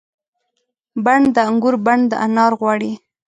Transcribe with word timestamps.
بڼ 1.05 1.19
د 1.35 1.37
انګور 1.49 1.75
بڼ 1.85 1.99
د 2.11 2.13
انار 2.25 2.51
غواړي 2.59 2.91